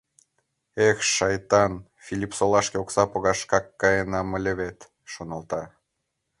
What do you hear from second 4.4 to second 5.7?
вет»,— шоналта.